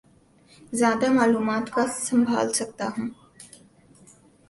[0.73, 3.09] زیادہ معلومات کا سنبھال سکتا ہوں